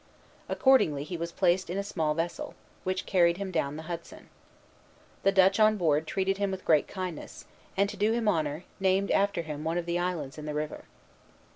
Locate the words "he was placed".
1.03-1.69